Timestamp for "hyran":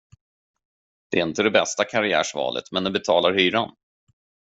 3.33-3.75